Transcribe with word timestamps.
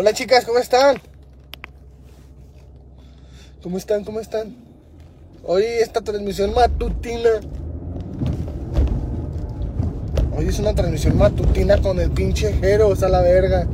Hola 0.00 0.14
chicas, 0.14 0.46
¿cómo 0.46 0.58
están? 0.58 0.96
¿Cómo 3.62 3.76
están? 3.76 4.02
¿Cómo 4.02 4.18
están? 4.18 4.56
Hoy 5.44 5.62
esta 5.62 6.00
transmisión 6.00 6.54
matutina. 6.54 7.28
Hoy 10.34 10.48
es 10.48 10.58
una 10.58 10.74
transmisión 10.74 11.18
matutina 11.18 11.76
con 11.82 12.00
el 12.00 12.10
pinche 12.12 12.50
Jeros 12.54 13.02
a 13.02 13.10
la 13.10 13.20
verga. 13.20 13.66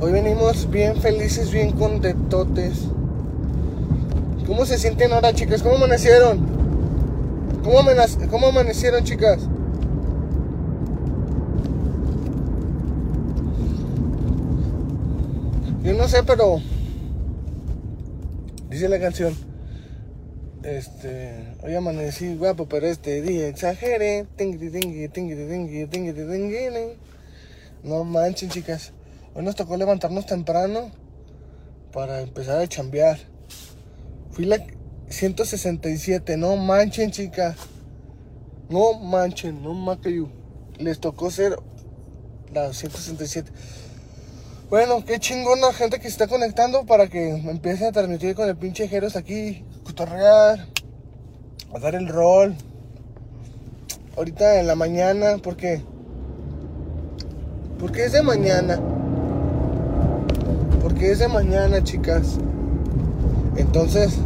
Hoy 0.00 0.12
venimos 0.12 0.70
bien 0.70 0.96
felices, 0.96 1.50
bien 1.50 1.72
contentotes. 1.72 2.84
¿Cómo 4.46 4.64
se 4.64 4.78
sienten 4.78 5.12
ahora, 5.12 5.34
chicas? 5.34 5.62
¿Cómo 5.62 5.76
amanecieron? 5.76 6.38
¿Cómo, 7.62 7.80
¿Cómo 8.30 8.46
amanecieron, 8.46 9.04
chicas? 9.04 9.40
No 15.96 16.08
sé, 16.08 16.22
pero 16.22 16.62
dice 18.68 18.88
la 18.88 19.00
canción. 19.00 19.36
Este, 20.62 21.54
hoy 21.62 21.74
amanecí 21.74 22.36
guapo, 22.36 22.68
pero 22.68 22.86
este 22.86 23.20
día 23.22 23.48
exageré. 23.48 24.26
No 27.82 28.04
manchen, 28.04 28.50
chicas. 28.50 28.92
Hoy 29.34 29.44
nos 29.44 29.56
tocó 29.56 29.76
levantarnos 29.76 30.26
temprano 30.26 30.90
para 31.92 32.20
empezar 32.20 32.60
a 32.60 32.68
chambear. 32.68 33.18
Fui 34.30 34.44
la 34.44 34.64
167, 35.08 36.36
no 36.36 36.56
manchen, 36.56 37.10
chicas. 37.10 37.56
No 38.68 38.94
manchen, 38.94 39.62
no 39.62 39.74
macayu. 39.74 40.28
Les 40.78 41.00
tocó 41.00 41.30
ser 41.30 41.56
la 42.52 42.72
167. 42.72 43.50
Bueno, 44.70 45.04
qué 45.04 45.18
chingona 45.18 45.72
gente 45.72 45.96
que 45.96 46.04
se 46.04 46.10
está 46.10 46.28
conectando 46.28 46.86
para 46.86 47.08
que 47.08 47.30
empiece 47.30 47.88
a 47.88 47.90
transmitir 47.90 48.36
con 48.36 48.48
el 48.48 48.56
pinche 48.56 48.86
Jeros 48.86 49.16
aquí, 49.16 49.64
cotorrear, 49.82 50.64
a 51.74 51.78
dar 51.80 51.96
el 51.96 52.06
rol. 52.06 52.54
Ahorita 54.16 54.60
en 54.60 54.68
la 54.68 54.76
mañana, 54.76 55.38
porque 55.42 55.82
porque 57.80 58.04
es 58.04 58.12
de 58.12 58.22
mañana. 58.22 58.78
Porque 60.80 61.10
es 61.10 61.18
de 61.18 61.26
mañana, 61.26 61.82
chicas. 61.82 62.38
Entonces, 63.56 64.18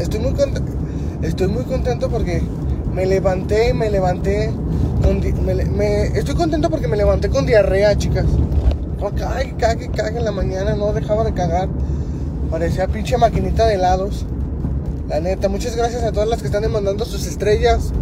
estoy 0.00 0.20
muy 0.20 0.34
contento, 0.34 0.70
estoy 1.22 1.48
muy 1.48 1.64
contento 1.64 2.10
porque 2.10 2.42
me 2.92 3.06
levanté, 3.06 3.72
me 3.72 3.88
levanté 3.88 4.52
con 5.02 5.24
estoy 6.14 6.34
contento 6.34 6.68
porque 6.68 6.88
me 6.88 6.98
levanté 6.98 7.30
con 7.30 7.46
diarrea, 7.46 7.96
chicas. 7.96 8.26
No, 9.00 9.10
cague, 9.14 9.54
cague, 9.58 9.88
cague 9.90 10.18
en 10.18 10.24
la 10.26 10.32
mañana, 10.32 10.74
no 10.74 10.92
dejaba 10.92 11.24
de 11.24 11.32
cagar. 11.32 11.68
Parecía 12.50 12.86
pinche 12.86 13.16
maquinita 13.16 13.66
de 13.66 13.74
helados. 13.74 14.26
La 15.08 15.20
neta, 15.20 15.48
muchas 15.48 15.74
gracias 15.74 16.02
a 16.02 16.12
todas 16.12 16.28
las 16.28 16.40
que 16.40 16.46
están 16.46 16.70
mandando 16.70 17.06
sus 17.06 17.26
estrellas. 17.26 17.92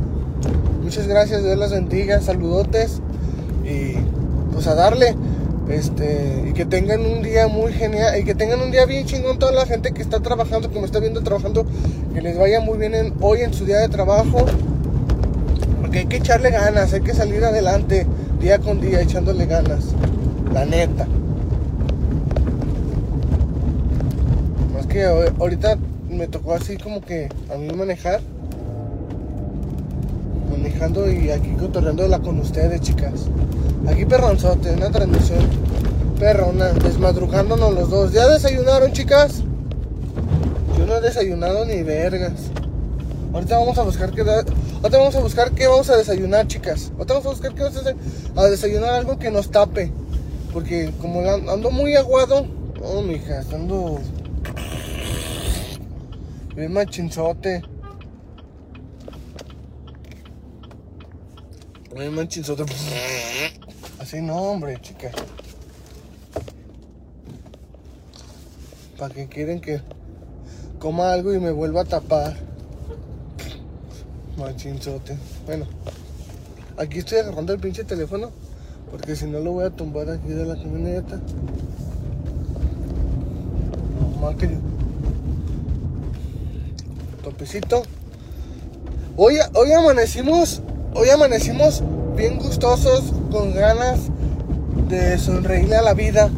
Muchas 0.83 1.07
gracias, 1.07 1.45
Dios 1.45 1.57
las 1.57 1.71
bendiga, 1.71 2.21
saludotes. 2.21 3.01
Y 3.65 3.95
pues 4.53 4.67
a 4.67 4.75
darle. 4.75 5.15
Este, 5.69 6.47
y 6.49 6.53
que 6.53 6.65
tengan 6.65 7.03
un 7.03 7.23
día 7.23 7.47
muy 7.47 7.73
genial, 7.73 8.19
y 8.19 8.25
que 8.25 8.35
tengan 8.35 8.61
un 8.63 8.71
día 8.71 8.87
bien 8.87 9.05
chingón 9.05 9.39
toda 9.39 9.53
la 9.53 9.67
gente 9.67 9.93
que 9.93 10.01
está 10.01 10.21
trabajando, 10.21 10.71
que 10.71 10.81
me 10.81 10.87
está 10.87 10.99
viendo 10.99 11.23
trabajando, 11.23 11.67
que 12.15 12.23
les 12.23 12.39
vaya 12.39 12.61
muy 12.61 12.79
bien 12.79 13.13
hoy 13.21 13.43
en 13.43 13.53
su 13.53 13.67
día 13.67 13.77
de 13.77 13.89
trabajo, 13.89 14.47
porque 15.83 15.99
hay 15.99 16.07
que 16.07 16.17
echarle 16.17 16.51
ganas, 16.51 16.95
hay 16.95 17.03
que 17.03 17.13
salir 17.13 17.45
adelante 17.45 18.07
día 18.41 18.59
con 18.59 18.81
día 18.81 19.03
echándole 19.03 19.45
ganas. 19.45 19.95
La 20.53 20.65
neta. 20.65 21.07
Más 24.75 24.87
que 24.87 25.05
ahorita 25.05 25.79
me 26.11 26.27
tocó 26.27 26.55
así 26.55 26.77
como 26.77 27.01
que 27.01 27.29
a 27.53 27.57
mí 27.57 27.69
manejar. 27.75 28.21
Manejando 30.51 31.11
y 31.11 31.31
aquí 31.31 31.51
cotorreándola 31.59 32.19
con 32.21 32.41
ustedes, 32.41 32.81
chicas. 32.81 33.27
Aquí 33.87 34.05
perronzote, 34.05 34.73
una 34.73 34.91
transmisión 34.91 35.41
perrona, 36.19 36.71
desmadrugándonos 36.73 37.75
los 37.75 37.91
dos. 37.91 38.13
¿Ya 38.13 38.29
desayunaron, 38.29 38.93
chicas? 38.93 39.43
Yo 40.77 40.87
no 40.87 40.97
he 40.97 41.01
desayunado 41.01 41.65
ni 41.65 41.83
vergas. 41.83 42.51
Ahorita 43.33 43.59
vamos 43.59 43.79
a 43.79 43.83
buscar 43.83 44.11
qué 44.11 44.23
Ahorita 44.23 44.99
vamos 44.99 45.15
a 45.17 45.21
buscar 45.21 45.53
qué 45.53 45.69
vamos 45.69 45.91
a 45.91 45.97
desayunar, 45.97 46.47
chicas. 46.47 46.91
Ahorita 46.97 47.15
vamos 47.15 47.27
a 47.27 47.31
buscar 47.31 47.55
qué 47.55 47.63
vamos 47.63 47.85
a, 47.87 48.41
a 48.41 48.47
desayunar 48.47 48.91
algo 48.95 49.19
que 49.19 49.31
nos 49.31 49.51
tape. 49.51 49.93
Porque 50.53 50.93
como 51.01 51.21
ando 51.21 51.71
muy 51.71 51.95
aguado, 51.95 52.47
oh, 52.83 53.03
mija, 53.03 53.41
ando 53.53 54.01
bien 56.55 56.73
machinzote. 56.73 57.63
Bien 61.95 62.15
machinzote. 62.15 62.65
Así 63.99 64.21
no, 64.23 64.37
hombre, 64.37 64.81
chica. 64.81 65.11
¿Para 68.97 69.15
que 69.15 69.29
quieren 69.29 69.61
que 69.61 69.81
coma 70.79 71.13
algo 71.13 71.33
y 71.35 71.39
me 71.39 71.51
vuelva 71.51 71.83
a 71.83 71.85
tapar? 71.85 72.37
Machinzote. 74.37 75.17
Bueno, 75.47 75.67
aquí 76.77 76.99
estoy 76.99 77.19
agarrando 77.19 77.53
el 77.53 77.61
pinche 77.61 77.85
teléfono. 77.85 78.33
Porque 78.91 79.17
si 79.17 79.27
no 79.27 79.41
lo 79.41 79.53
voy 79.53 79.65
a 79.67 79.71
tumbar 79.71 80.11
aquí 80.11 80.29
de 80.29 80.45
la 80.45 80.55
camioneta. 80.55 81.21
No 84.01 84.21
más 84.21 84.37
que 84.37 84.49
Topecito. 87.23 87.83
Hoy, 89.17 89.37
hoy 89.55 89.73
amanecimos. 89.73 90.63
Hoy 90.95 91.11
amanecimos 91.11 91.83
bien 92.17 92.39
gustosos, 92.39 93.13
con 93.31 93.55
ganas 93.55 94.01
de 94.89 95.19
sonreírle 95.19 95.77
a 95.77 95.83
la 95.83 95.95
vida. 95.95 96.31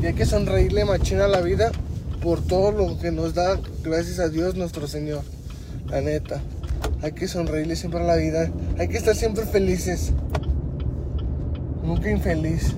Y 0.00 0.06
hay 0.06 0.14
que 0.14 0.24
sonreírle 0.24 0.84
machina 0.84 1.24
a 1.24 1.28
la 1.28 1.40
vida 1.40 1.72
por 2.22 2.40
todo 2.42 2.70
lo 2.72 2.98
que 2.98 3.10
nos 3.10 3.34
da, 3.34 3.58
gracias 3.82 4.18
a 4.18 4.28
Dios 4.28 4.54
nuestro 4.54 4.86
Señor. 4.86 5.22
La 5.88 6.00
neta. 6.00 6.40
Hay 7.02 7.12
que 7.12 7.28
sonreírle 7.28 7.76
siempre 7.76 8.00
a 8.00 8.04
la 8.04 8.16
vida. 8.16 8.50
Hay 8.78 8.88
que 8.88 8.96
estar 8.96 9.16
siempre 9.16 9.44
felices 9.44 10.12
nunca 11.84 12.10
infeliz. 12.10 12.74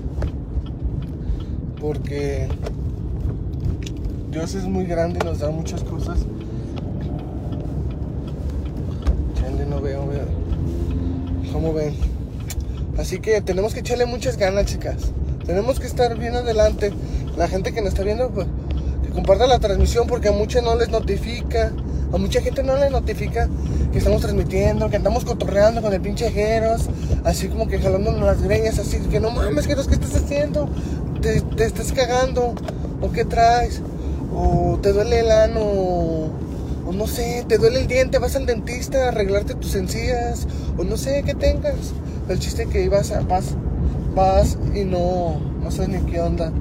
Porque 1.81 2.49
Dios 4.31 4.55
es 4.55 4.65
muy 4.65 4.87
grande 4.87 5.19
y 5.23 5.27
nos 5.27 5.41
da 5.41 5.51
muchas 5.51 5.83
cosas. 5.83 6.21
Chale, 9.35 9.67
no 9.67 9.81
veo, 9.81 10.07
veo. 10.07 10.27
¿Cómo 11.53 11.75
ven? 11.75 11.95
Así 12.99 13.19
que 13.19 13.41
tenemos 13.41 13.75
que 13.75 13.81
echarle 13.81 14.07
muchas 14.07 14.37
ganas, 14.37 14.67
chicas. 14.67 15.13
Tenemos 15.45 15.81
que 15.81 15.87
estar 15.87 16.17
bien 16.19 16.35
adelante. 16.35 16.93
La 17.37 17.49
gente 17.49 17.73
que 17.73 17.81
nos 17.81 17.91
está 17.91 18.05
viendo, 18.05 18.31
pues, 18.31 18.47
que 19.03 19.11
comparta 19.11 19.47
la 19.47 19.59
transmisión 19.59 20.07
porque 20.07 20.29
a 20.29 20.33
muchas 20.33 20.63
no 20.63 20.77
les 20.77 20.89
notifica. 20.89 21.73
A 22.13 22.19
mucha 22.19 22.43
gente 22.43 22.63
no 22.63 22.77
les 22.77 22.91
notifica 22.91 23.49
que 23.91 23.99
estamos 23.99 24.21
transmitiendo, 24.21 24.91
que 24.91 24.97
andamos 24.97 25.25
cotorreando 25.25 25.81
con 25.81 25.95
el 25.95 26.01
pinche 26.03 26.31
Jeros, 26.31 26.91
así 27.25 27.49
como 27.49 27.67
que 27.67 27.79
jalándonos 27.79 28.21
las 28.21 28.43
greñas, 28.43 28.79
así 28.79 28.99
que 28.99 29.19
no 29.19 29.31
mames, 29.31 29.67
Jeros, 29.67 29.89
¿qué 29.89 29.95
estás 29.95 30.17
haciendo? 30.17 30.69
¿Te, 31.23 31.41
te 31.41 31.65
estás 31.65 31.91
cagando? 31.93 32.55
¿O 33.01 33.11
qué 33.13 33.25
traes? 33.25 33.81
¿O 34.35 34.79
te 34.83 34.93
duele 34.93 35.21
el 35.21 35.31
ano? 35.31 35.63
O 35.63 36.93
no 36.93 37.07
sé, 37.07 37.47
te 37.49 37.57
duele 37.57 37.81
el 37.81 37.87
diente, 37.87 38.19
vas 38.19 38.37
al 38.37 38.45
dentista 38.45 39.07
a 39.07 39.09
arreglarte 39.09 39.55
tus 39.55 39.75
encías, 39.75 40.47
o 40.77 40.85
no 40.85 40.99
sé 40.99 41.23
qué 41.25 41.35
tengas. 41.35 41.95
El 42.29 42.39
chiste 42.39 42.67
que 42.67 42.85
ibas 42.85 43.11
a, 43.11 43.21
vas, 43.21 43.55
vas 44.15 44.59
y 44.75 44.85
no, 44.85 45.41
no 45.63 45.71
sabes 45.71 45.89
ni 45.89 46.11
qué 46.11 46.21
onda. 46.21 46.53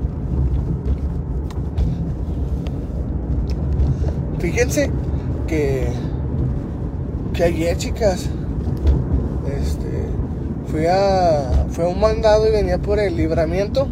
Fíjense 4.39 4.89
que, 5.51 5.85
que 7.33 7.43
ayer, 7.43 7.77
chicas, 7.77 8.29
este, 9.61 10.05
fui 10.71 10.85
a, 10.87 11.67
un 11.85 11.99
mandado 11.99 12.47
y 12.47 12.51
venía 12.51 12.77
por 12.77 12.99
el 12.99 13.17
libramiento 13.17 13.89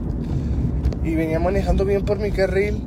y 1.04 1.16
venía 1.16 1.38
manejando 1.38 1.84
bien 1.84 2.06
por 2.06 2.18
mi 2.18 2.32
carril 2.32 2.82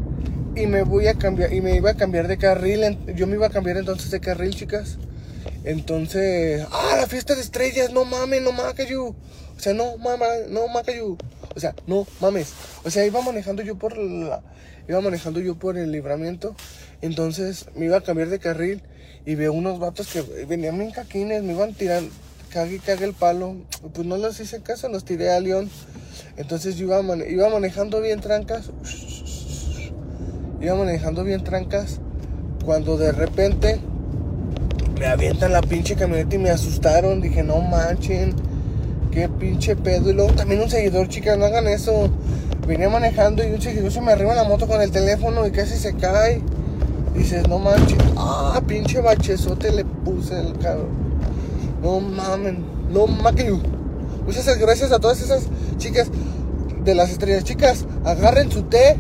y 0.57 0.67
me 0.67 0.85
voy 0.85 1.07
a 1.09 1.15
cambiar 1.15 1.53
y 1.53 1.61
me 1.61 1.77
iba 1.77 1.91
a 1.91 1.95
cambiar 1.95 2.29
de 2.29 2.39
carril, 2.39 2.99
yo 3.15 3.27
me 3.27 3.35
iba 3.35 3.49
a 3.49 3.51
cambiar 3.51 3.77
entonces 3.77 4.11
de 4.11 4.21
carril, 4.21 4.55
chicas. 4.55 4.97
Entonces, 5.65 6.67
ah, 6.73 6.97
la 6.99 7.07
fiesta 7.07 7.35
de 7.35 7.43
estrellas, 7.43 7.93
no 7.93 8.07
mames, 8.07 8.41
no 8.41 8.53
macayu. 8.53 9.09
O 9.55 9.61
sea, 9.61 9.75
no 9.75 9.99
mames, 9.99 10.49
no 10.49 10.67
macayu. 10.69 11.19
O 11.55 11.61
sea, 11.61 11.75
no 11.87 12.07
mames. 12.21 12.55
O 12.85 12.91
sea, 12.91 13.05
iba 13.05 13.21
manejando 13.21 13.63
yo 13.63 13.77
por 13.77 13.99
la 13.99 14.43
iba 14.89 15.01
manejando 15.01 15.41
yo 15.41 15.55
por 15.57 15.77
el 15.79 15.93
libramiento 15.93 16.55
entonces 17.01 17.67
me 17.75 17.87
iba 17.87 17.97
a 17.99 18.01
cambiar 18.03 18.29
de 18.29 18.39
carril 18.39 18.83
y 19.25 19.35
veo 19.35 19.53
unos 19.53 19.79
vatos 19.79 20.09
que 20.09 20.23
venían 20.47 20.79
bien 20.79 20.91
caquines, 20.91 21.43
me 21.43 21.53
iban 21.53 21.75
tirando, 21.75 22.11
cague, 22.53 22.79
cague 22.81 23.05
el 23.05 23.13
palo. 23.15 23.55
Pues 23.95 24.07
no 24.07 24.17
les 24.17 24.41
hice 24.41 24.61
caso, 24.63 24.89
los 24.89 25.05
tiré 25.05 25.31
a 25.31 25.39
León. 25.39 25.71
Entonces 26.37 26.77
yo 26.77 26.87
iba, 26.87 27.03
mane- 27.03 27.31
iba 27.31 27.49
manejando 27.49 28.01
bien 28.01 28.21
trancas. 28.21 28.71
Iba 30.61 30.75
manejando 30.75 31.23
bien 31.25 31.45
trancas. 31.45 32.01
Cuando 32.65 32.97
de 32.97 33.13
repente 33.13 33.81
me 34.99 35.07
avientan 35.07 35.53
la 35.53 35.63
pinche 35.63 35.95
camioneta 35.95 36.35
y 36.35 36.39
me 36.39 36.51
asustaron. 36.51 37.21
Dije, 37.21 37.43
no 37.45 37.61
manchen. 37.61 38.35
Qué 39.13 39.29
pinche 39.29 39.77
pedo. 39.77 40.11
Y 40.11 40.15
luego 40.15 40.33
también 40.33 40.63
un 40.63 40.71
seguidor, 40.71 41.07
chicas, 41.07 41.37
no 41.37 41.45
hagan 41.45 41.69
eso. 41.69 42.09
Venía 42.67 42.89
manejando 42.89 43.45
y 43.45 43.51
un 43.51 43.61
seguidor 43.61 43.93
se 43.93 44.01
me 44.01 44.13
arriba 44.13 44.31
en 44.31 44.37
la 44.37 44.45
moto 44.45 44.67
con 44.67 44.81
el 44.81 44.91
teléfono 44.91 45.47
y 45.47 45.51
casi 45.51 45.77
se 45.77 45.95
cae. 45.95 46.41
Dices, 47.15 47.47
no 47.47 47.59
manches. 47.59 47.99
Ah, 48.17 48.61
pinche 48.67 49.01
bachezote 49.01 49.71
le 49.71 49.85
puse 49.85 50.41
el 50.41 50.57
carro. 50.59 50.87
No 51.83 52.01
mamen. 52.01 52.65
No 52.91 53.07
mamen. 53.07 53.61
Muchas 54.25 54.47
gracias 54.59 54.93
a 54.93 54.99
todas 54.99 55.21
esas 55.21 55.45
chicas 55.77 56.09
de 56.83 56.95
las 56.95 57.11
estrellas. 57.11 57.45
Chicas, 57.45 57.85
agarren 58.05 58.51
su 58.51 58.63
té 58.63 58.99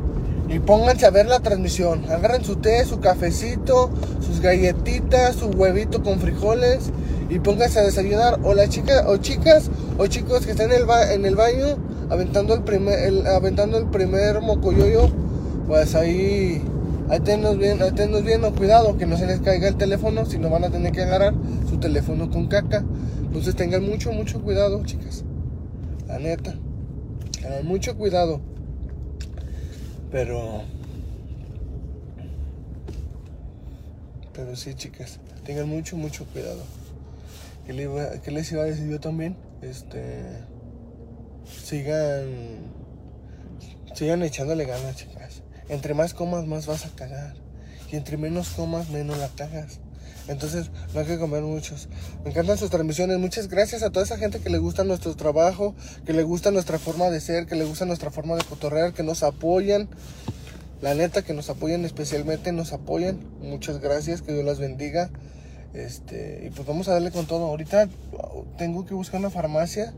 y 0.50 0.59
pónganse 0.59 1.06
a 1.06 1.11
ver 1.11 1.25
la 1.25 1.41
transmisión. 1.41 2.05
Agarren 2.11 2.44
su 2.44 2.56
té, 2.56 2.85
su 2.85 3.00
cafecito, 3.00 3.88
sus 4.20 4.41
galletitas, 4.41 5.37
su 5.37 5.47
huevito 5.47 6.03
con 6.03 6.20
frijoles 6.20 6.91
y 7.34 7.38
pónganse 7.38 7.79
a 7.81 7.82
desayunar. 7.84 8.38
O 8.43 8.55
las 8.55 8.69
chicas, 8.69 9.05
o 9.06 9.17
chicas, 9.17 9.70
o 9.99 10.06
chicos 10.06 10.44
que 10.44 10.52
están 10.52 10.70
en 10.70 10.79
el, 10.81 10.87
ba- 10.87 11.12
en 11.12 11.25
el 11.25 11.34
baño 11.37 11.79
aventando 12.11 12.55
el 12.55 12.62
primer, 12.62 13.26
aventando 13.26 13.79
el 13.79 13.87
primer 13.87 14.40
mocoyoyo, 14.43 15.08
pues 15.67 15.94
ahí, 15.94 16.62
ahí 17.08 17.20
bien, 17.20 17.81
ahí 17.82 18.23
bien, 18.23 18.44
o 18.44 18.52
cuidado 18.55 18.99
que 18.99 19.06
no 19.06 19.17
se 19.17 19.26
les 19.26 19.40
caiga 19.40 19.69
el 19.69 19.76
teléfono, 19.76 20.26
si 20.26 20.38
no 20.38 20.50
van 20.50 20.64
a 20.64 20.70
tener 20.70 20.93
que 20.93 21.02
agarrar 21.02 21.32
su 21.70 21.79
teléfono 21.79 22.31
con 22.31 22.49
caca. 22.49 22.84
Entonces 23.23 23.56
tengan 23.56 23.82
mucho, 23.82 24.12
mucho 24.12 24.43
cuidado, 24.43 24.85
chicas. 24.85 25.25
La 26.06 26.19
neta. 26.19 26.55
Tengan 27.40 27.64
mucho 27.67 27.96
cuidado. 27.96 28.40
Pero. 30.11 30.62
Pero 34.35 34.55
sí, 34.55 34.75
chicas. 34.75 35.19
Tengan 35.46 35.69
mucho, 35.69 35.96
mucho 35.96 36.26
cuidado. 36.26 36.61
¿Qué, 37.67 37.73
le 37.73 37.85
iba- 37.85 38.11
les 38.26 38.53
iba 38.53 38.62
a 38.62 38.67
decir 38.67 38.88
yo 38.88 39.00
también? 39.00 39.37
Este. 39.62 40.23
Sigan. 41.64 42.73
Sigan 43.94 44.23
echándole 44.23 44.64
ganas, 44.64 44.97
chicas. 44.97 45.43
Entre 45.69 45.94
más 45.94 46.14
comas, 46.14 46.47
más 46.47 46.67
vas 46.67 46.87
a 46.87 46.91
cagar. 46.91 47.35
Y 47.91 47.97
entre 47.97 48.17
menos 48.17 48.49
comas, 48.50 48.88
menos 48.91 49.19
la 49.19 49.29
cagas. 49.29 49.81
Entonces, 50.29 50.70
no 50.94 51.00
hay 51.00 51.06
que 51.06 51.19
comer 51.19 51.43
muchos. 51.43 51.88
Me 52.25 52.31
encantan 52.31 52.56
sus 52.56 52.70
transmisiones. 52.70 53.19
Muchas 53.19 53.49
gracias 53.49 53.82
a 53.82 53.91
toda 53.91 54.05
esa 54.05 54.17
gente 54.17 54.38
que 54.41 54.50
le 54.50 54.59
gusta 54.59 54.85
nuestro 54.85 55.14
trabajo, 55.17 55.75
que 56.06 56.12
le 56.12 56.23
gusta 56.23 56.50
nuestra 56.50 56.79
forma 56.79 57.11
de 57.11 57.20
ser, 57.20 57.47
que 57.47 57.56
le 57.56 57.64
gusta 57.64 57.85
nuestra 57.85 58.11
forma 58.11 58.37
de 58.37 58.44
cotorrear, 58.44 58.93
que 58.93 59.03
nos 59.03 59.23
apoyan. 59.23 59.88
La 60.81 60.94
neta, 60.94 61.23
que 61.23 61.32
nos 61.32 61.50
apoyan 61.50 61.85
especialmente, 61.85 62.50
nos 62.53 62.73
apoyan. 62.73 63.20
Muchas 63.41 63.79
gracias, 63.81 64.23
que 64.23 64.32
Dios 64.32 64.44
las 64.44 64.59
bendiga. 64.59 65.11
Este, 65.74 66.44
y 66.46 66.50
pues 66.50 66.66
vamos 66.66 66.88
a 66.88 66.92
darle 66.92 67.10
con 67.10 67.26
todo. 67.26 67.46
Ahorita 67.46 67.88
tengo 68.58 68.84
que 68.84 68.94
buscar 68.94 69.20
una 69.20 69.30
farmacia 69.30 69.92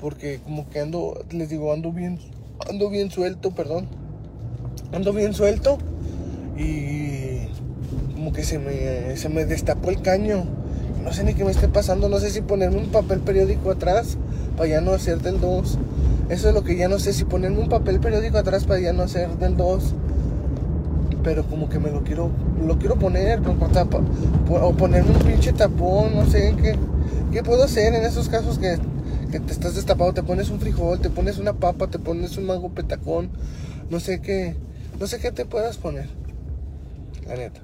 porque 0.00 0.40
como 0.40 0.68
que 0.68 0.80
ando, 0.80 1.24
les 1.30 1.48
digo, 1.48 1.72
ando 1.72 1.92
bien, 1.92 2.18
ando 2.68 2.88
bien 2.90 3.10
suelto, 3.10 3.52
perdón. 3.52 3.86
Ando 4.92 5.12
bien 5.12 5.34
suelto 5.34 5.78
y 6.56 7.48
como 8.14 8.32
que 8.32 8.44
se 8.44 8.58
me, 8.58 9.16
se 9.16 9.28
me 9.28 9.44
destapó 9.44 9.90
el 9.90 10.00
caño. 10.00 10.44
No 11.02 11.12
sé 11.12 11.22
ni 11.24 11.34
qué 11.34 11.44
me 11.44 11.50
esté 11.50 11.68
pasando, 11.68 12.08
no 12.08 12.18
sé 12.18 12.30
si 12.30 12.40
ponerme 12.40 12.78
un 12.78 12.90
papel 12.90 13.20
periódico 13.20 13.70
atrás 13.70 14.16
para 14.56 14.68
ya 14.68 14.80
no 14.80 14.92
hacer 14.92 15.20
del 15.22 15.40
2. 15.40 15.78
Eso 16.28 16.48
es 16.48 16.54
lo 16.54 16.64
que 16.64 16.76
ya 16.76 16.88
no 16.88 16.98
sé, 16.98 17.12
si 17.12 17.24
ponerme 17.24 17.60
un 17.60 17.68
papel 17.68 18.00
periódico 18.00 18.38
atrás 18.38 18.64
para 18.64 18.80
ya 18.80 18.92
no 18.92 19.04
hacer 19.04 19.28
del 19.38 19.56
2. 19.56 19.94
Pero 21.26 21.44
como 21.44 21.68
que 21.68 21.80
me 21.80 21.90
lo 21.90 22.04
quiero, 22.04 22.30
lo 22.64 22.78
quiero 22.78 22.94
poner, 23.00 23.40
o 24.48 24.72
ponerme 24.74 25.10
un 25.10 25.18
pinche 25.24 25.52
tapón, 25.52 26.14
no 26.14 26.24
sé 26.24 26.54
qué, 26.62 26.76
qué 27.32 27.42
puedo 27.42 27.64
hacer 27.64 27.94
en 27.96 28.04
esos 28.04 28.28
casos 28.28 28.60
que, 28.60 28.78
que 29.32 29.40
te 29.40 29.52
estás 29.52 29.74
destapado, 29.74 30.12
te 30.14 30.22
pones 30.22 30.50
un 30.50 30.60
frijol, 30.60 31.00
te 31.00 31.10
pones 31.10 31.38
una 31.38 31.54
papa, 31.54 31.88
te 31.88 31.98
pones 31.98 32.36
un 32.36 32.46
mango 32.46 32.68
petacón, 32.68 33.30
no 33.90 33.98
sé 33.98 34.20
qué, 34.20 34.54
no 35.00 35.08
sé 35.08 35.18
qué 35.18 35.32
te 35.32 35.44
puedas 35.44 35.78
poner, 35.78 36.08
la 37.26 37.34
neta. 37.34 37.60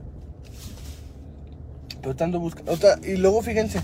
Pero 2.01 2.17
te 2.17 2.25
ando 2.25 2.41
buscando, 2.41 2.73
otra- 2.73 2.99
y 3.05 3.15
luego 3.17 3.43
fíjense, 3.43 3.81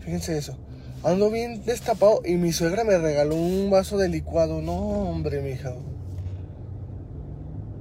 fíjense 0.00 0.36
eso, 0.36 0.56
ando 1.04 1.30
bien 1.30 1.64
destapado 1.64 2.20
y 2.24 2.34
mi 2.34 2.52
suegra 2.52 2.82
me 2.82 2.98
regaló 2.98 3.36
un 3.36 3.70
vaso 3.70 3.96
de 3.96 4.08
licuado, 4.08 4.60
no 4.60 4.74
hombre, 4.74 5.40
mija. 5.40 5.72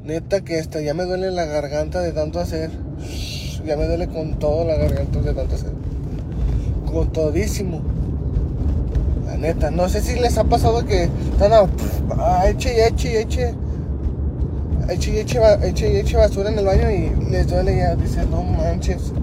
Neta 0.04 0.42
que 0.42 0.60
hasta 0.60 0.82
ya 0.82 0.94
me 0.94 1.06
duele 1.06 1.32
la 1.32 1.46
garganta 1.46 2.02
de 2.02 2.12
tanto 2.12 2.42
hacer. 2.42 2.70
Ya 3.66 3.78
me 3.78 3.86
duele 3.86 4.10
con 4.10 4.38
todo 4.38 4.66
la 4.66 4.76
garganta 4.76 5.22
de 5.22 5.34
tanto 5.34 5.56
hacer. 5.56 5.72
Con 6.86 7.14
todísimo. 7.14 7.82
La 9.26 9.38
neta, 9.38 9.72
no 9.72 9.88
sé 9.88 10.02
si 10.02 10.20
les 10.20 10.38
ha 10.38 10.44
pasado 10.44 10.86
que 10.86 11.04
están 11.04 11.54
a, 11.54 12.50
eche 12.50 12.76
y 12.76 12.82
eche 12.82 13.14
y 13.14 13.16
eche. 13.16 13.54
Eche 14.90 15.14
y 15.14 15.20
eche, 15.20 15.40
eche 15.64 16.00
eche 16.02 16.18
basura 16.18 16.50
en 16.50 16.60
el 16.60 16.66
baño 16.66 16.92
y 16.92 17.32
les 17.32 17.48
duele 17.48 17.78
ya. 17.78 17.96
Dicen, 17.96 18.30
no 18.30 18.44
manches. 18.44 19.14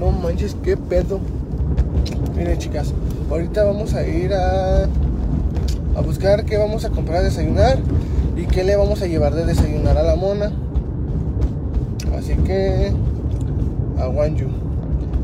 No 0.00 0.10
manches, 0.10 0.56
qué 0.64 0.76
pedo. 0.76 1.20
Miren 2.36 2.58
chicas, 2.58 2.92
ahorita 3.30 3.62
vamos 3.62 3.94
a 3.94 4.04
ir 4.04 4.34
a, 4.34 4.82
a 4.82 6.00
buscar 6.04 6.44
qué 6.44 6.56
vamos 6.56 6.84
a 6.84 6.90
comprar 6.90 7.18
a 7.18 7.22
desayunar 7.22 7.78
y 8.36 8.46
qué 8.46 8.64
le 8.64 8.76
vamos 8.76 9.02
a 9.02 9.06
llevar 9.06 9.34
de 9.34 9.44
desayunar 9.44 9.98
a 9.98 10.02
la 10.02 10.16
mona. 10.16 10.52
Así 12.16 12.34
que, 12.44 12.92
I 13.98 14.06
want 14.06 14.38
you. 14.38 14.48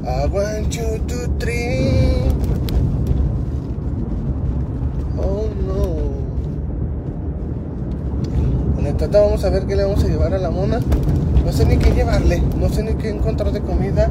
I 0.05 0.27
want 0.27 0.71
you 0.71 0.99
to. 1.07 1.17
Oh 5.21 5.49
no. 5.67 6.09
Neta, 8.83 9.05
ahorita 9.05 9.21
vamos 9.21 9.45
a 9.45 9.51
ver 9.51 9.67
qué 9.67 9.77
le 9.77 9.85
vamos 9.85 10.05
a 10.05 10.09
llevar 10.09 10.35
a 10.35 10.39
la 10.39 10.51
mona. 10.51 10.81
No 11.45 11.53
sé 11.53 11.65
ni 11.67 11.79
qué 11.79 11.93
llevarle, 11.93 12.43
no 12.61 12.69
sé 12.69 12.83
ni 12.83 12.95
qué 12.95 13.11
encontrar 13.11 13.53
de 13.53 13.61
comida, 13.61 14.11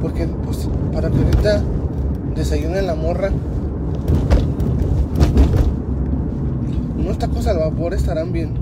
porque 0.00 0.26
pues 0.44 0.68
para 0.92 1.10
que 1.10 1.18
ahorita 1.18 1.62
desayune 2.34 2.82
la 2.82 2.94
morra. 2.94 3.30
Tacos 7.18 7.46
al 7.48 7.58
vapor 7.58 7.94
estarán 7.94 8.32
bien. 8.32 8.54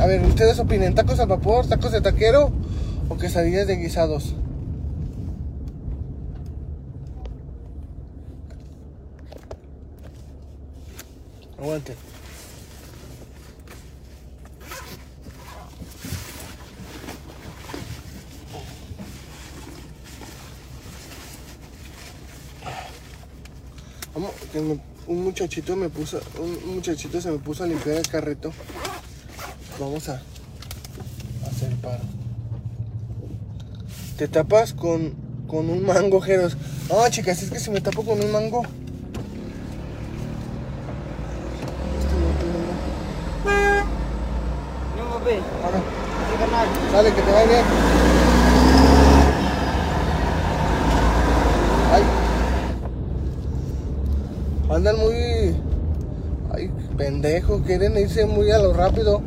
A 0.00 0.06
ver, 0.06 0.22
ustedes 0.24 0.58
opinen, 0.60 0.94
¿tacos 0.94 1.18
al 1.18 1.26
vapor, 1.28 1.66
tacos 1.66 1.90
de 1.90 2.00
taquero 2.00 2.52
o 3.08 3.16
quesadillas 3.16 3.66
de 3.66 3.76
guisados? 3.76 4.34
Aguante. 11.58 11.96
Vamos, 24.14 24.30
me- 24.54 24.95
un 25.06 25.22
muchachito 25.22 25.76
me 25.76 25.88
puso, 25.88 26.20
un 26.40 26.74
muchachito 26.74 27.20
se 27.20 27.30
me 27.30 27.38
puso 27.38 27.64
a 27.64 27.66
limpiar 27.66 27.96
el 27.96 28.08
carrito. 28.08 28.52
Vamos 29.78 30.08
a 30.08 30.20
hacer 31.46 31.74
paro. 31.82 32.02
Te 34.16 34.28
tapas 34.28 34.72
con, 34.72 35.14
con 35.46 35.68
un 35.68 35.84
mango, 35.84 36.20
Jeros. 36.20 36.56
No, 36.88 37.08
chicas, 37.10 37.42
es 37.42 37.50
que 37.50 37.60
si 37.60 37.70
me 37.70 37.80
tapo 37.80 38.04
con 38.04 38.18
un 38.22 38.32
mango. 38.32 38.62
No 44.96 45.10
papi. 45.18 45.36
Ahora. 45.64 45.82
Dale, 46.92 47.12
que 47.12 47.22
te 47.22 47.32
vaya 47.32 47.46
bien. 47.46 47.64
Ay. 51.92 52.02
Andan 54.74 54.96
muy. 54.98 55.54
Ay, 57.16 57.22
pendejo, 57.22 57.62
quieren 57.62 57.96
irse 57.96 58.26
muy 58.26 58.50
a 58.50 58.58
lo 58.58 58.74
rápido. 58.74 59.22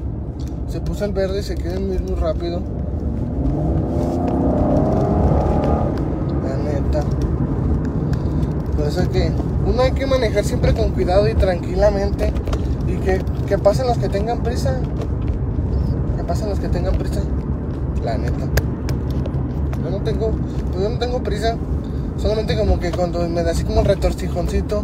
Se 0.67 0.79
puso 0.79 1.05
el 1.05 1.12
verde 1.12 1.39
y 1.39 1.43
se 1.43 1.55
quieren 1.55 1.91
ir 1.91 2.01
muy 2.01 2.13
rápido. 2.13 2.62
La 6.43 6.58
neta. 6.58 7.03
Por 8.77 8.88
eso 8.88 9.10
que. 9.10 9.31
Uno 9.65 9.81
hay 9.81 9.91
que 9.93 10.05
manejar 10.05 10.43
siempre 10.43 10.72
con 10.75 10.91
cuidado 10.91 11.27
y 11.27 11.34
tranquilamente. 11.34 12.31
Y 12.88 12.98
que, 12.98 13.22
que 13.48 13.58
pasen 13.58 13.88
los 13.88 13.98
que 13.98 14.08
tengan 14.08 14.43
prisa. 14.43 14.79
Que 16.15 16.24
pasen 16.24 16.50
los 16.50 16.60
que 16.60 16.69
tengan 16.69 16.96
prisa. 16.96 17.22
La 18.03 18.19
neta. 18.19 18.46
Yo 19.84 19.89
no 19.89 20.03
tengo. 20.03 20.31
Pues 20.72 20.84
yo 20.84 20.89
no 20.89 21.00
tengo 21.00 21.24
prisa. 21.24 21.58
Solamente 22.17 22.55
como 22.55 22.79
que 22.79 22.91
cuando 22.91 23.27
me 23.27 23.41
da 23.41 23.50
así 23.50 23.63
como 23.63 23.79
un 23.79 23.86
retorcijoncito. 23.86 24.84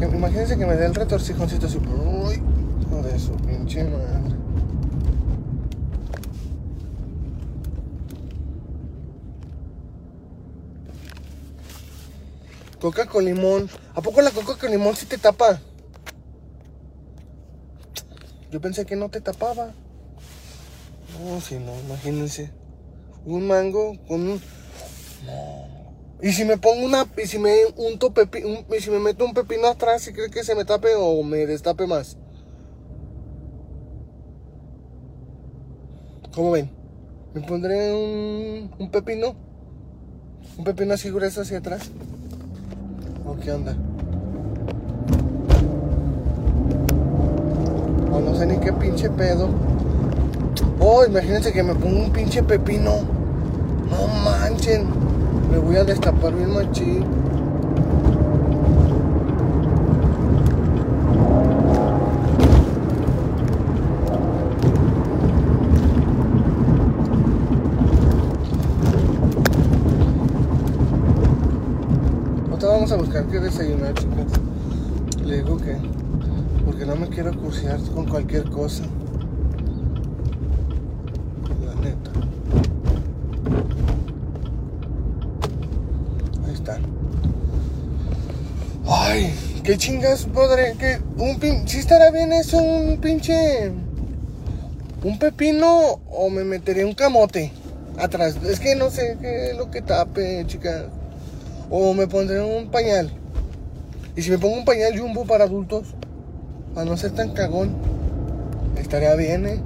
Que, 0.00 0.06
imagínense 0.06 0.56
que 0.56 0.64
me 0.64 0.76
dé 0.76 0.86
el 0.86 0.94
retorcijoncito 0.94 1.66
así. 1.66 1.76
Uy, 1.76 2.42
joder, 2.88 3.20
su 3.20 3.32
pinche 3.36 3.84
madre. 3.84 4.34
Coca 12.80 13.04
con 13.04 13.26
limón. 13.26 13.68
¿A 13.94 14.00
poco 14.00 14.22
la 14.22 14.30
coca 14.30 14.56
con 14.56 14.70
limón 14.70 14.96
sí 14.96 15.04
te 15.04 15.18
tapa? 15.18 15.60
Yo 18.50 18.58
pensé 18.58 18.86
que 18.86 18.96
no 18.96 19.10
te 19.10 19.20
tapaba. 19.20 19.72
No, 21.22 21.40
si 21.42 21.56
no, 21.58 21.78
imagínense. 21.86 22.50
Un 23.26 23.46
mango 23.46 23.98
con 24.08 24.26
un. 24.26 24.40
Y 26.22 26.32
si 26.32 26.44
me 26.44 26.58
pongo 26.58 26.84
una. 26.84 27.06
Y 27.16 27.26
si 27.26 27.38
me 27.38 27.54
unto 27.76 28.12
pepi, 28.12 28.40
y 28.40 28.80
si 28.80 28.90
me 28.90 28.98
meto 28.98 29.24
un 29.24 29.34
pepino 29.34 29.68
atrás, 29.68 30.02
¿sí 30.02 30.12
cree 30.12 30.30
que 30.30 30.44
se 30.44 30.54
me 30.54 30.64
tape 30.64 30.94
o 30.96 31.22
me 31.22 31.46
destape 31.46 31.86
más? 31.86 32.16
¿Cómo 36.34 36.52
ven? 36.52 36.70
¿Me 37.34 37.40
pondré 37.40 37.92
un, 37.94 38.70
un 38.78 38.90
pepino? 38.90 39.34
¿Un 40.58 40.64
pepino 40.64 40.94
así 40.94 41.10
grueso 41.10 41.40
hacia 41.40 41.58
atrás? 41.58 41.90
¿O 43.26 43.36
qué 43.36 43.52
onda? 43.52 43.76
O 48.12 48.20
no 48.20 48.34
sé 48.34 48.46
ni 48.46 48.58
qué 48.58 48.72
pinche 48.72 49.08
pedo. 49.10 49.48
Oh, 50.80 51.04
imagínense 51.04 51.52
que 51.52 51.62
me 51.62 51.74
pongo 51.74 52.04
un 52.04 52.12
pinche 52.12 52.42
pepino. 52.42 53.02
No 53.88 54.06
manchen. 54.22 54.99
Me 55.50 55.58
voy 55.58 55.76
a 55.76 55.84
destapar 55.84 56.34
bien 56.34 56.52
machín. 56.54 57.04
Ahorita 72.50 72.66
vamos 72.66 72.92
a 72.92 72.96
buscar 72.96 73.26
qué 73.26 73.40
desayunar, 73.40 73.94
chicas. 73.94 74.26
Le 75.24 75.36
digo 75.36 75.56
que. 75.56 75.76
Porque 76.64 76.84
no 76.84 76.94
me 76.94 77.08
quiero 77.08 77.32
cursear 77.32 77.80
con 77.94 78.06
cualquier 78.06 78.48
cosa. 78.50 78.84
La 81.64 81.74
neta. 81.76 82.10
Ahí 86.46 86.52
están. 86.52 86.82
Ay, 88.86 89.34
qué 89.70 89.78
chingas 89.78 90.24
podré. 90.24 90.74
Que 90.76 90.98
un 91.16 91.38
pin. 91.38 91.68
Si 91.68 91.78
estará 91.78 92.10
bien 92.10 92.32
eso, 92.32 92.58
un 92.58 92.98
pinche. 92.98 93.70
Un 95.04 95.18
pepino 95.18 96.00
o 96.10 96.28
me 96.28 96.42
meteré 96.42 96.84
un 96.84 96.92
camote 96.92 97.52
atrás. 97.96 98.36
Es 98.44 98.58
que 98.58 98.74
no 98.74 98.90
sé 98.90 99.16
qué 99.20 99.50
es 99.50 99.56
lo 99.56 99.70
que 99.70 99.80
tape, 99.80 100.44
chicas. 100.46 100.86
O 101.70 101.94
me 101.94 102.08
pondré 102.08 102.42
un 102.42 102.68
pañal. 102.70 103.12
Y 104.16 104.22
si 104.22 104.30
me 104.30 104.38
pongo 104.38 104.56
un 104.56 104.64
pañal 104.64 104.98
jumbo 104.98 105.24
para 105.24 105.44
adultos, 105.44 105.94
para 106.74 106.84
no 106.84 106.96
ser 106.96 107.12
tan 107.12 107.30
cagón, 107.30 107.72
estaría 108.76 109.14
bien, 109.14 109.46
eh. 109.46 109.60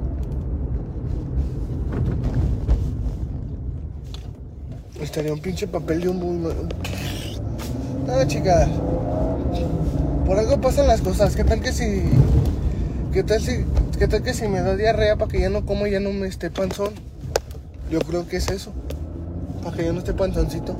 Estaría 5.00 5.32
un 5.32 5.40
pinche 5.40 5.66
papel 5.66 6.06
jumbo. 6.06 6.52
No, 8.06 8.24
chicas. 8.26 8.68
Por 10.26 10.38
algo 10.38 10.60
pasan 10.60 10.86
las 10.86 11.00
cosas. 11.00 11.36
¿Qué 11.36 11.44
tal 11.44 11.60
que 11.60 11.72
si. 11.72 12.02
¿Qué 13.12 13.22
tal 13.22 13.40
si. 13.40 13.64
¿Qué 13.98 14.08
tal 14.08 14.22
que 14.22 14.34
si 14.34 14.48
me 14.48 14.60
da 14.60 14.74
diarrea 14.76 15.16
para 15.16 15.30
que 15.30 15.40
ya 15.40 15.50
no 15.50 15.66
como 15.66 15.86
ya 15.86 16.00
no 16.00 16.12
me 16.12 16.26
esté 16.26 16.50
panzón? 16.50 16.94
Yo 17.90 18.00
creo 18.00 18.26
que 18.26 18.38
es 18.38 18.48
eso. 18.48 18.72
Para 19.62 19.76
que 19.76 19.84
ya 19.84 19.92
no 19.92 19.98
esté 19.98 20.14
panzoncito. 20.14 20.76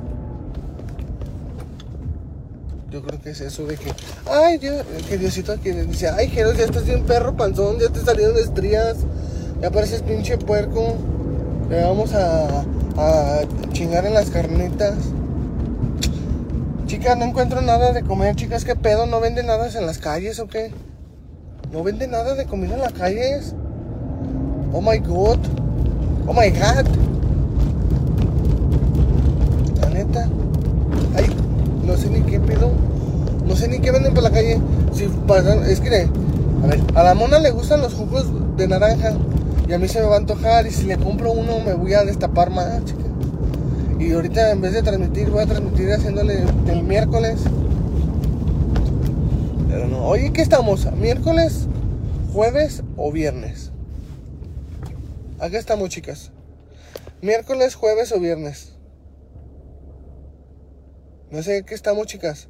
Yo 2.91 3.03
creo 3.03 3.21
que 3.21 3.31
es 3.31 3.41
eso 3.41 3.67
de 3.67 3.77
que, 3.77 3.93
ay, 4.31 4.59
Dios, 4.59 4.85
que 5.09 5.19
Diosito 5.19 5.61
que 5.61 5.73
dice, 5.83 6.09
ay, 6.11 6.29
Jeros, 6.29 6.57
ya 6.57 6.65
estás 6.65 6.85
bien 6.85 7.03
perro 7.03 7.37
panzón, 7.37 7.81
ya 7.81 7.89
te 7.89 7.99
salieron 7.99 8.39
estrías, 8.39 8.99
ya 9.61 9.69
pareces 9.73 10.03
pinche 10.03 10.39
puerco, 10.39 10.95
le 11.69 11.83
vamos 11.83 12.13
a, 12.15 12.65
a 12.97 13.41
chingar 13.73 14.07
en 14.07 14.15
las 14.15 14.31
carnitas. 14.31 14.95
Chicas, 16.95 17.19
no 17.19 17.25
encuentro 17.25 17.61
nada 17.61 17.91
de 17.91 18.05
comer, 18.05 18.37
chicas, 18.37 18.65
¿qué 18.65 18.77
pedo? 18.77 19.07
¿No 19.07 19.19
venden 19.19 19.47
nada 19.47 19.69
en 19.69 19.85
las 19.85 19.99
calles 19.99 20.39
o 20.39 20.47
qué? 20.47 20.71
¿No 21.73 21.83
venden 21.83 22.13
nada 22.13 22.37
de 22.37 22.45
comida 22.45 22.75
en 22.75 22.83
las 22.83 22.93
calles? 22.93 23.53
Oh 24.73 24.81
my 24.81 24.99
god. 24.99 25.41
Oh 26.29 26.33
my 26.33 26.51
god. 26.51 26.87
La 29.81 29.89
neta. 29.89 30.29
Ay, 31.17 31.27
no 31.85 31.97
sé 31.97 32.11
ni 32.11 32.23
qué 32.23 32.39
pedo. 32.39 32.71
No 33.45 33.57
sé 33.57 33.67
ni 33.67 33.81
qué 33.81 33.91
venden 33.91 34.15
por 34.15 34.23
la 34.23 34.31
calle. 34.31 34.61
Si 34.93 35.09
pasan, 35.27 35.65
es 35.65 35.81
que, 35.81 36.09
a 36.63 36.67
ver, 36.69 36.81
a 36.95 37.03
la 37.03 37.15
mona 37.15 37.41
le 37.41 37.51
gustan 37.51 37.81
los 37.81 37.95
jugos 37.95 38.27
de 38.57 38.69
naranja. 38.69 39.15
Y 39.69 39.73
a 39.73 39.81
mí 39.81 39.89
se 39.89 40.01
me 40.01 40.07
va 40.07 40.15
a 40.15 40.19
antojar. 40.19 40.65
Y 40.69 40.71
si 40.71 40.87
le 40.87 40.97
compro 40.97 41.33
uno, 41.33 41.59
me 41.59 41.75
voy 41.75 41.95
a 41.95 42.05
destapar 42.05 42.51
más, 42.51 42.85
chica. 42.85 43.03
Y 43.99 44.13
ahorita, 44.13 44.51
en 44.51 44.61
vez 44.61 44.73
de 44.73 44.83
transmitir, 44.83 45.31
voy 45.31 45.45
a 45.45 45.47
transmitir 45.47 45.91
haciéndole 45.93 46.45
el 46.69 46.83
miércoles. 46.83 47.41
Pero 49.69 49.87
no. 49.87 50.07
Oye, 50.07 50.33
¿qué 50.33 50.43
estamos? 50.43 50.91
¿Miércoles, 50.93 51.69
jueves 52.33 52.83
o 52.97 53.13
viernes? 53.13 53.71
Acá 55.39 55.59
estamos, 55.59 55.89
chicas. 55.91 56.33
Miércoles, 57.23 57.75
jueves 57.75 58.13
o 58.13 58.21
viernes. 58.21 58.73
No 61.31 61.43
sé 61.43 61.65
qué 61.65 61.75
estamos, 61.75 62.07
chicas. 62.07 62.49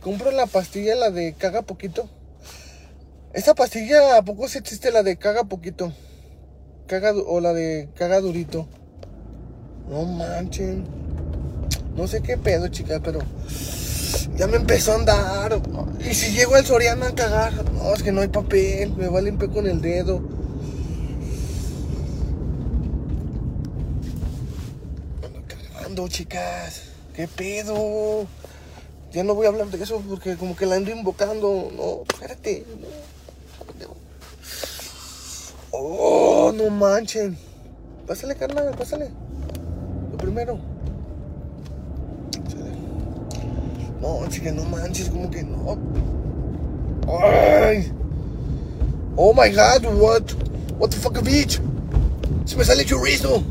Compro 0.00 0.30
la 0.30 0.46
pastilla, 0.46 0.94
la 0.94 1.10
de 1.10 1.34
caga 1.34 1.62
poquito. 1.62 2.08
Esta 3.32 3.54
pastilla, 3.54 4.16
¿a 4.16 4.22
poco 4.22 4.48
sí 4.48 4.58
existe 4.58 4.90
la 4.90 5.02
de 5.02 5.16
caga 5.16 5.44
poquito? 5.44 5.92
Caga, 6.88 7.12
du- 7.12 7.24
o 7.28 7.40
la 7.40 7.52
de 7.52 7.88
caga 7.96 8.20
durito. 8.20 8.66
No 9.90 10.04
manchen. 10.04 10.84
No 11.96 12.06
sé 12.06 12.22
qué 12.22 12.36
pedo, 12.38 12.68
chicas, 12.68 13.00
pero 13.04 13.20
ya 14.36 14.46
me 14.46 14.56
empezó 14.56 14.92
a 14.92 14.94
andar. 14.96 15.60
Y 16.00 16.14
si 16.14 16.32
llego 16.32 16.54
al 16.54 16.64
Soriana 16.64 17.08
a 17.08 17.14
cagar, 17.14 17.52
no, 17.72 17.92
es 17.92 18.02
que 18.02 18.12
no 18.12 18.20
hay 18.22 18.28
papel. 18.28 18.94
Me 18.96 19.08
va 19.08 19.18
a 19.18 19.22
limpiar 19.22 19.50
con 19.50 19.66
el 19.66 19.80
dedo. 19.80 20.20
Ando 25.24 25.42
cagando, 25.46 26.08
chicas. 26.08 26.82
¿Qué 27.14 27.28
pedo? 27.28 28.26
Ya 29.12 29.24
no 29.24 29.34
voy 29.34 29.46
a 29.46 29.48
hablar 29.48 29.68
de 29.68 29.82
eso 29.82 30.02
porque 30.08 30.36
como 30.36 30.54
que 30.56 30.66
la 30.66 30.76
ando 30.76 30.90
invocando. 30.90 31.70
No, 31.76 32.02
espérate. 32.08 32.64
Oh, 35.70 36.37
no 36.52 36.70
manchen. 36.70 37.36
Pásale, 38.06 38.34
carnal, 38.34 38.74
pásale. 38.76 39.10
Lo 40.10 40.16
primero. 40.18 40.58
No, 44.00 44.26
chica, 44.28 44.52
no 44.52 44.64
manches, 44.64 45.08
como 45.08 45.30
que 45.30 45.42
no. 45.42 45.78
Ay. 47.08 47.92
Oh 49.16 49.32
my 49.34 49.48
god, 49.50 49.84
what? 50.00 50.32
What 50.78 50.90
the 50.90 50.96
fuck, 50.96 51.14
bitch? 51.22 51.60
Se 52.44 52.56
me 52.56 52.64
sale 52.64 52.84
chorizo. 52.84 53.42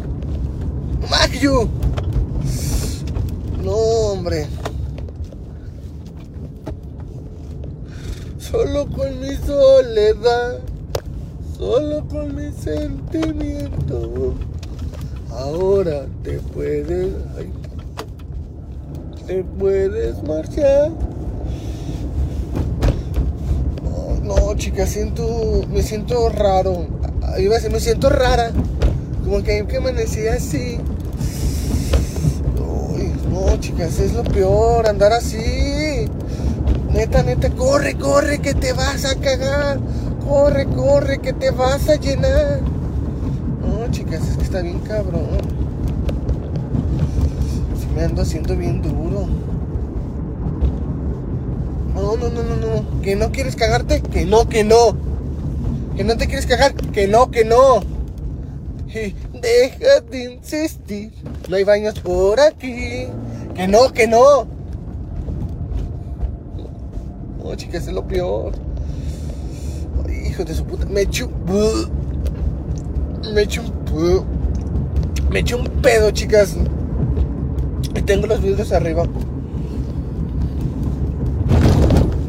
No. 1.02 1.70
No, 3.64 3.74
hombre. 3.74 4.48
Solo 8.40 8.88
con 8.88 9.20
mi 9.20 9.36
soledad, 9.36 10.60
solo 11.58 12.08
con 12.08 12.36
mi 12.36 12.52
sentimiento. 12.52 14.36
Ahora 15.32 16.06
te 16.24 16.40
puedes, 16.40 17.14
ay, 17.38 17.52
te 19.26 19.44
puedes 19.44 20.22
marchar. 20.24 20.92
No, 24.24 24.54
chica, 24.56 24.86
siento, 24.86 25.64
me 25.70 25.82
siento 25.82 26.30
raro. 26.30 26.86
Iba 27.40 27.56
a 27.56 27.58
decir, 27.58 27.72
me 27.72 27.80
siento 27.80 28.10
rara. 28.10 28.52
Como 29.24 29.42
que, 29.42 29.66
que 29.66 29.78
amanecí 29.78 30.28
así. 30.28 30.78
Uy, 32.60 33.14
no, 33.32 33.58
chicas, 33.60 34.00
es 34.00 34.14
lo 34.14 34.24
peor, 34.24 34.88
andar 34.88 35.14
así. 35.14 36.08
Neta, 36.92 37.24
neta, 37.24 37.50
corre, 37.52 37.96
corre, 37.98 38.40
que 38.40 38.54
te 38.54 38.74
vas 38.74 39.06
a 39.06 39.16
cagar. 39.16 39.80
Corre, 40.28 40.66
corre, 40.66 41.20
que 41.20 41.32
te 41.32 41.52
vas 41.52 41.88
a 41.88 41.96
llenar. 41.96 42.60
No, 43.62 43.90
chicas, 43.92 44.28
es 44.28 44.36
que 44.36 44.44
está 44.44 44.62
bien 44.62 44.80
cabrón. 44.80 45.38
Sí 47.80 47.88
me 47.96 48.04
ando 48.04 48.24
haciendo 48.24 48.58
bien 48.58 48.82
duro. 48.82 49.26
No, 51.96 52.18
no, 52.18 52.30
no, 52.30 52.44
no, 52.44 52.56
no. 52.58 53.02
Que 53.02 53.16
no 53.16 53.32
quieres 53.32 53.56
cagarte, 53.56 54.02
que 54.02 54.26
no, 54.26 54.50
que 54.50 54.66
no. 54.66 54.98
Que 55.96 56.04
no 56.04 56.18
te 56.18 56.28
quieres 56.28 56.46
cagar, 56.46 56.74
que 56.74 57.08
no, 57.08 57.32
que 57.32 57.46
no. 57.46 57.80
Y 58.88 59.16
deja 59.40 60.02
de 60.02 60.34
insistir. 60.34 61.14
No 61.48 61.56
hay 61.56 61.64
baños 61.64 62.00
por 62.02 62.42
aquí. 62.42 63.08
Que 63.56 63.68
no, 63.70 63.94
que 63.94 64.08
no. 64.08 64.46
No, 67.42 67.56
chicas, 67.56 67.88
es 67.88 67.94
lo 67.94 68.06
peor. 68.06 68.67
De 70.38 70.54
su 70.54 70.64
puta. 70.64 70.86
Me 70.86 71.02
eché 71.02 71.24
un... 71.24 71.32
Me 73.34 73.42
eché 73.42 73.60
un... 73.60 73.72
Me 75.32 75.40
eché 75.40 75.56
un 75.56 75.66
pedo, 75.82 76.12
chicas. 76.12 76.56
Y 77.96 78.02
tengo 78.04 78.28
los 78.28 78.42
vidrios 78.42 78.72
arriba. 78.72 79.04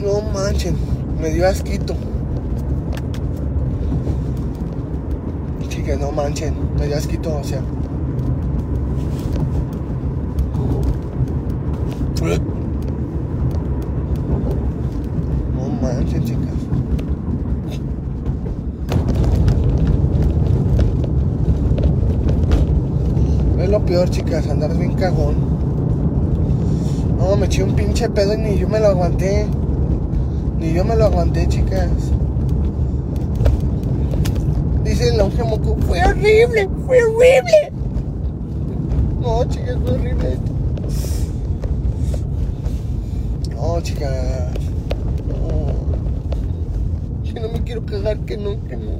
No 0.00 0.22
manchen. 0.32 0.74
Me 1.20 1.30
dio 1.30 1.46
asquito. 1.46 1.94
Chicas, 5.68 6.00
no 6.00 6.10
manchen. 6.10 6.54
Me 6.78 6.86
dio 6.86 6.96
asquito, 6.96 7.36
o 7.36 7.44
sea. 7.44 7.60
No 15.54 15.68
manchen, 15.80 16.24
chicas. 16.24 16.57
Lo 23.68 23.84
peor, 23.84 24.08
chicas, 24.08 24.48
andar 24.48 24.74
bien 24.78 24.94
cagón. 24.94 25.34
No, 27.18 27.36
me 27.36 27.44
eché 27.44 27.62
un 27.62 27.74
pinche 27.74 28.08
pedo 28.08 28.32
y 28.32 28.38
ni 28.38 28.56
yo 28.56 28.66
me 28.66 28.80
lo 28.80 28.86
aguanté. 28.86 29.46
Ni 30.58 30.72
yo 30.72 30.86
me 30.86 30.96
lo 30.96 31.04
aguanté, 31.04 31.46
chicas. 31.48 31.90
Dice 34.84 35.10
el 35.10 35.18
longe 35.18 35.44
moco, 35.44 35.76
fue 35.86 36.02
horrible, 36.02 36.66
fue 36.86 37.04
horrible. 37.04 37.70
No, 39.20 39.44
chicas, 39.44 39.76
fue 39.84 39.92
horrible 39.92 40.32
esto. 40.32 40.50
No, 43.54 43.82
chicas. 43.82 44.50
No. 45.28 45.74
Que 47.34 47.38
no 47.38 47.50
me 47.50 47.62
quiero 47.64 47.84
cagar, 47.84 48.16
que 48.20 48.38
no, 48.38 48.52
que 48.66 48.76
no. 48.76 48.92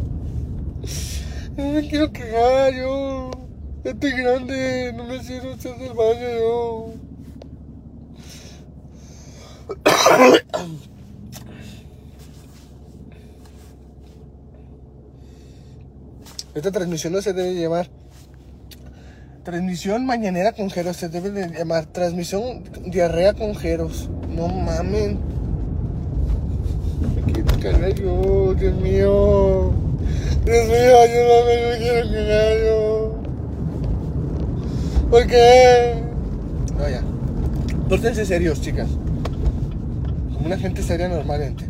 No 1.57 1.73
me 1.73 1.89
quiero 1.89 2.13
cagar, 2.13 2.75
yo. 2.75 3.31
Estoy 3.85 4.11
grande, 4.11 4.93
no 4.95 5.05
me 5.05 5.19
quiero 5.19 5.53
hacer 5.53 5.77
del 5.77 5.93
baño, 5.95 6.29
yo. 6.39 6.93
Esta 16.55 16.73
transmisión 16.73 17.13
no 17.13 17.23
se 17.23 17.33
debe 17.33 17.55
llamar 17.55 17.89
transmisión 19.45 20.05
mañanera 20.05 20.53
con 20.53 20.71
Jeros, 20.71 20.97
se 20.97 21.09
debe 21.09 21.31
de 21.31 21.49
llamar 21.49 21.87
transmisión 21.87 22.65
diarrea 22.87 23.33
con 23.33 23.55
Jeros. 23.55 24.11
No 24.29 24.49
mamen. 24.49 25.19
Cagar 27.63 27.95
yo, 27.95 28.55
Dios 28.55 28.75
mío. 28.75 29.73
Dios 30.45 30.67
mío, 30.67 30.99
ayúdame, 31.01 31.71
me 31.71 31.79
quiero 31.79 32.11
cagar 32.11 32.59
yo. 32.59 32.98
¿Por 35.11 35.27
qué? 35.27 35.95
No, 36.77 36.89
ya. 36.89 37.03
Pórtense 37.89 38.27
serios, 38.27 38.61
chicas. 38.61 38.89
Como 40.35 40.47
una 40.47 40.59
gente 40.59 40.83
seria 40.83 41.09
normalmente. 41.09 41.67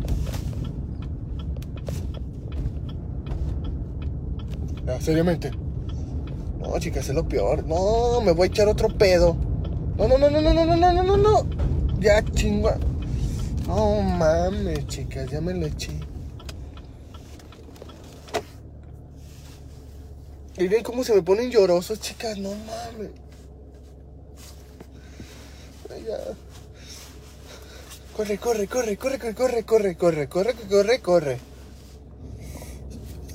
Ya, 4.85 4.99
seriamente. 4.99 5.51
No, 6.59 6.77
chicas, 6.79 7.07
es 7.07 7.15
lo 7.15 7.27
peor. 7.27 7.65
No, 7.65 8.19
me 8.21 8.33
voy 8.33 8.47
a 8.47 8.51
echar 8.51 8.67
otro 8.67 8.89
pedo. 8.89 9.37
No, 9.97 10.07
no, 10.09 10.17
no, 10.17 10.29
no, 10.29 10.41
no, 10.41 10.53
no, 10.53 10.65
no, 10.65 10.75
no, 10.75 10.93
no, 10.93 11.03
no, 11.03 11.17
no. 11.17 11.45
Ya, 11.99 12.21
chingua. 12.21 12.77
No 13.67 14.01
mames, 14.01 14.85
chicas, 14.87 15.29
ya 15.31 15.39
me 15.39 15.53
lo 15.53 15.65
eché. 15.65 15.93
Y 20.57 20.67
ven 20.67 20.83
cómo 20.83 21.05
se 21.05 21.15
me 21.15 21.21
ponen 21.21 21.49
llorosos, 21.49 22.01
chicas, 22.01 22.37
no 22.37 22.49
mames. 22.49 23.11
Corre, 28.15 28.37
corre, 28.37 28.67
corre, 28.67 28.97
corre, 28.97 29.17
corre, 29.17 29.33
corre, 29.33 29.63
corre, 29.63 29.95
corre, 29.95 30.27
corre, 30.27 30.53
corre, 30.69 30.99
corre. 30.99 31.37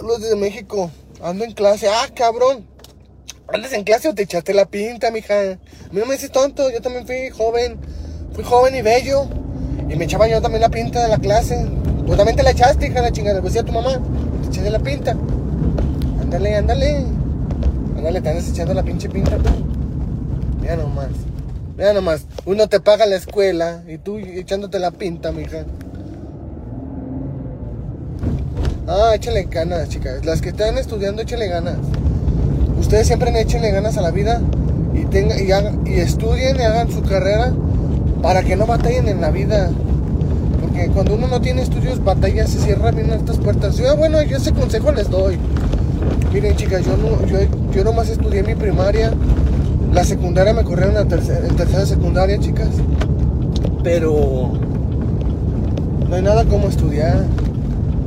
Los 0.01 0.21
de 0.21 0.37
México, 0.37 0.91
ando 1.23 1.45
en 1.45 1.53
clase. 1.53 1.89
Ah, 1.89 2.07
cabrón. 2.15 2.67
¿Andas 3.49 3.73
en 3.73 3.85
clase 3.85 4.09
o 4.09 4.15
te 4.15 4.23
echaste 4.23 4.55
la 4.55 4.67
pinta, 4.67 5.11
mija? 5.11 5.35
A 5.41 5.57
mí 5.91 6.01
no 6.01 6.07
me 6.07 6.15
dices 6.15 6.31
tonto, 6.31 6.71
yo 6.71 6.81
también 6.81 7.07
fui 7.07 7.31
joven. 7.31 7.79
Fui 8.35 8.45
joven 8.45 8.75
y 8.77 8.83
bello. 8.83 9.27
Y 9.89 9.97
me 9.97 10.05
echaba 10.05 10.29
yo 10.29 10.43
también 10.43 10.61
la 10.61 10.69
pinta 10.69 11.03
de 11.03 11.09
la 11.09 11.19
clase. 11.19 11.67
Tú 12.07 12.15
también 12.17 12.37
te 12.37 12.43
la 12.43 12.51
echaste, 12.51 12.87
hija 12.87 13.01
la 13.01 13.11
chingada. 13.11 13.41
Pues 13.41 13.55
decía 13.55 13.67
tu 13.67 13.73
mamá, 13.73 14.01
te 14.43 14.49
echaste 14.49 14.71
la 14.71 14.81
pinta. 14.81 15.13
Ándale, 16.21 16.57
ándale. 16.57 17.07
Ándale, 17.97 18.21
te 18.21 18.29
andas 18.29 18.49
echando 18.49 18.75
la 18.75 18.83
pinche 18.83 19.09
pinta 19.09 19.39
tú. 19.39 19.51
Mira 20.61 20.77
nomás. 20.77 21.09
Mira 21.77 21.93
nomás. 21.93 22.27
Uno 22.47 22.69
te 22.69 22.81
paga 22.81 23.07
la 23.07 23.17
escuela 23.17 23.83
y 23.89 23.99
tú 23.99 24.19
echándote 24.19 24.79
la 24.79 24.91
pinta, 24.91 25.33
mija. 25.33 25.65
Ah, 28.87 29.13
échale 29.15 29.45
ganas, 29.45 29.89
chicas. 29.89 30.25
Las 30.25 30.41
que 30.41 30.51
están 30.51 30.77
estudiando, 30.79 31.23
échale 31.23 31.49
ganas. 31.49 31.77
Ustedes 32.79 33.07
siempre 33.07 33.31
échenle 33.41 33.71
ganas 33.71 33.97
a 33.97 34.03
la 34.03 34.11
vida 34.11 34.41
y, 34.95 35.05
tenga, 35.07 35.41
y, 35.41 35.51
hagan- 35.51 35.87
estudien 35.87 36.57
y 36.59 36.63
hagan 36.63 36.91
su 36.93 37.03
carrera 37.03 37.53
para 38.23 38.43
que 38.43 38.57
no 38.57 38.67
batallen 38.67 39.09
en 39.09 39.21
la 39.21 39.31
vida. 39.31 39.71
Porque 40.61 40.89
cuando 40.89 41.15
uno 41.15 41.27
no 41.29 41.41
tiene 41.41 41.63
estudios, 41.63 42.03
batalla, 42.05 42.47
se 42.47 42.59
cierran 42.61 42.95
bien 42.95 43.11
estas 43.13 43.39
puertas. 43.39 43.77
Yo, 43.77 43.97
bueno, 43.97 44.23
yo 44.23 44.37
ese 44.37 44.53
consejo 44.53 44.93
les 44.93 45.09
doy. 45.11 45.39
Miren, 46.33 46.57
chicas, 46.57 46.85
yo, 46.85 46.97
no, 46.97 47.25
yo, 47.27 47.39
yo 47.73 47.85
nomás 47.85 48.09
estudié 48.11 48.43
mi 48.43 48.55
primaria. 48.55 49.13
La 49.93 50.05
secundaria 50.05 50.53
me 50.53 50.65
corrieron 50.65 50.97
a 50.97 51.07
tercera, 51.07 51.47
en 51.47 51.57
tercera 51.57 51.87
secundaria, 51.87 52.39
chicas. 52.39 52.71
Pero 53.83 54.53
no 56.09 56.15
hay 56.15 56.23
nada 56.23 56.45
como 56.45 56.69
estudiar. 56.69 57.25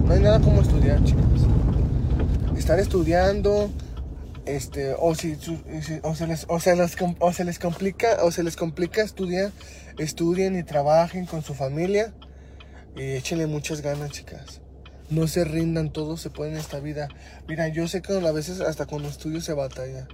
No 0.06 0.14
hay 0.14 0.22
nada 0.22 0.40
como 0.40 0.62
estudiar, 0.62 1.04
chicas. 1.04 1.24
Estar 2.58 2.80
estudiando, 2.80 3.70
este, 4.46 4.96
o 4.98 5.14
si, 5.16 5.38
o, 6.04 6.16
se 6.16 6.28
les, 6.28 6.46
o, 6.48 6.60
se 6.60 6.76
les, 6.76 6.96
o 7.20 7.34
se 7.34 7.44
les 7.44 7.60
complica, 7.60 8.24
o 8.24 8.32
se 8.32 8.44
les 8.44 8.56
complica 8.56 9.04
estudiar, 9.04 9.52
estudien 9.98 10.58
y 10.58 10.64
trabajen 10.64 11.26
con 11.26 11.42
su 11.42 11.54
familia. 11.54 12.14
Y 12.96 13.02
échenle 13.12 13.46
muchas 13.46 13.82
ganas, 13.82 14.12
chicas. 14.12 14.62
No 15.10 15.28
se 15.28 15.44
rindan, 15.44 15.92
todo 15.92 16.18
se 16.18 16.30
puede 16.30 16.52
en 16.52 16.58
esta 16.58 16.80
vida. 16.80 17.08
Mira, 17.48 17.68
yo 17.68 17.88
sé 17.88 18.02
que 18.02 18.14
a 18.14 18.32
veces 18.32 18.62
hasta 18.62 18.86
con 18.86 19.06
estudios 19.06 19.46
se 19.46 19.54
batalla. 19.54 20.08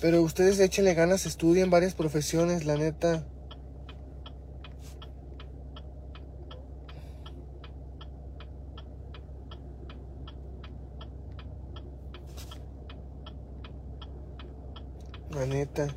Pero 0.00 0.22
ustedes 0.22 0.60
échenle 0.60 0.94
ganas, 0.94 1.26
estudien 1.26 1.70
varias 1.70 1.94
profesiones, 1.94 2.64
la 2.64 2.76
neta. 2.76 3.24
La 15.30 15.46
neta. 15.46 15.88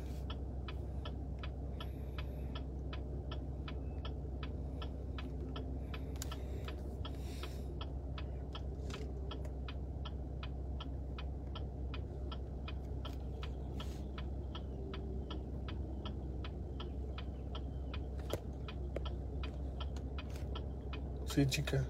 Sí, 21.32 21.46
chica. 21.46 21.84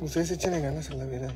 Ustedes 0.00 0.30
échenle 0.32 0.60
ganas 0.60 0.90
a 0.90 0.94
la 0.94 1.04
vida. 1.06 1.28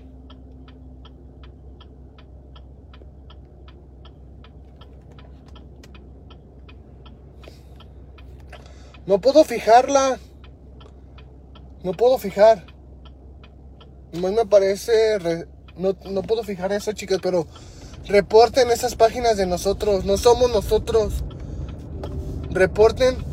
No 9.06 9.20
puedo 9.20 9.44
fijarla. 9.44 10.18
No 11.82 11.92
puedo 11.92 12.18
fijar. 12.18 12.66
Nomás 14.12 14.32
me 14.32 14.46
parece. 14.46 15.18
re- 15.18 15.48
No, 15.76 15.96
no 16.10 16.22
puedo 16.22 16.42
fijar 16.42 16.72
eso, 16.72 16.92
chicas, 16.92 17.20
pero 17.22 17.46
reporten 18.06 18.70
esas 18.70 18.94
páginas 18.96 19.36
de 19.36 19.46
nosotros. 19.46 20.04
No 20.04 20.16
somos 20.16 20.50
nosotros. 20.52 21.24
Reporten. 22.50 23.29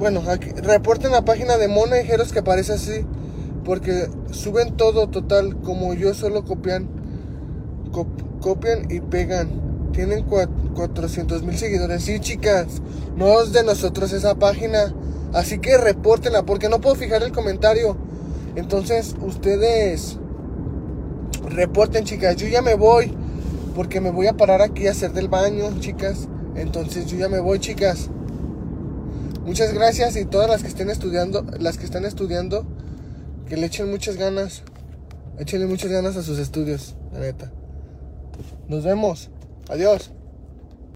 Bueno, 0.00 0.22
aquí, 0.28 0.50
reporten 0.50 1.12
la 1.12 1.24
página 1.24 1.56
de 1.58 1.68
Monajeros 1.68 2.32
que 2.32 2.40
aparece 2.40 2.72
así. 2.72 3.06
Porque 3.64 4.08
suben 4.32 4.76
todo 4.76 5.08
total, 5.10 5.56
como 5.60 5.94
yo 5.94 6.14
solo 6.14 6.44
copian, 6.44 6.88
cop- 7.92 8.40
copian 8.40 8.90
y 8.90 9.00
pegan. 9.00 9.50
Tienen 9.92 10.26
cua- 10.26 10.48
400 10.74 11.42
mil 11.42 11.56
seguidores. 11.58 12.02
Sí, 12.02 12.18
chicas, 12.20 12.80
no 13.16 13.40
es 13.42 13.52
de 13.52 13.62
nosotros 13.62 14.12
esa 14.12 14.34
página. 14.36 14.94
Así 15.34 15.58
que 15.58 15.76
repórtenla, 15.76 16.44
porque 16.44 16.68
no 16.68 16.80
puedo 16.80 16.96
fijar 16.96 17.22
el 17.22 17.32
comentario. 17.32 17.96
Entonces, 18.56 19.14
ustedes 19.20 20.18
reporten, 21.48 22.04
chicas. 22.04 22.36
Yo 22.36 22.48
ya 22.48 22.62
me 22.62 22.74
voy, 22.74 23.12
porque 23.74 24.00
me 24.00 24.10
voy 24.10 24.26
a 24.26 24.32
parar 24.36 24.62
aquí 24.62 24.86
a 24.86 24.92
hacer 24.92 25.12
del 25.12 25.28
baño, 25.28 25.78
chicas. 25.80 26.28
Entonces, 26.56 27.06
yo 27.06 27.18
ya 27.18 27.28
me 27.28 27.40
voy, 27.40 27.58
chicas. 27.58 28.10
Muchas 29.44 29.72
gracias 29.72 30.16
y 30.16 30.26
todas 30.26 30.48
las 30.48 30.62
que 30.62 30.68
estén 30.68 30.90
estudiando, 30.90 31.44
las 31.58 31.78
que 31.78 31.84
están 31.84 32.04
estudiando, 32.04 32.66
que 33.48 33.56
le 33.56 33.66
echen 33.66 33.90
muchas 33.90 34.16
ganas. 34.16 34.62
Échenle 35.38 35.66
muchas 35.66 35.90
ganas 35.90 36.16
a 36.16 36.22
sus 36.22 36.38
estudios, 36.38 36.94
la 37.12 37.20
neta. 37.20 37.50
Nos 38.68 38.84
vemos. 38.84 39.30
Adiós. 39.68 40.12